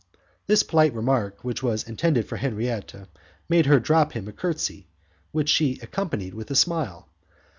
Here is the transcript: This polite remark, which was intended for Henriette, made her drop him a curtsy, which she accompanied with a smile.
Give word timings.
This 0.47 0.63
polite 0.63 0.95
remark, 0.95 1.43
which 1.43 1.61
was 1.61 1.83
intended 1.87 2.25
for 2.25 2.37
Henriette, 2.37 3.07
made 3.47 3.67
her 3.67 3.79
drop 3.79 4.13
him 4.13 4.27
a 4.27 4.31
curtsy, 4.31 4.87
which 5.31 5.47
she 5.47 5.77
accompanied 5.83 6.33
with 6.33 6.49
a 6.49 6.55
smile. 6.55 7.07